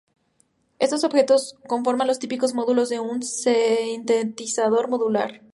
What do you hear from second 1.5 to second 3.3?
conforman los típicos módulos de un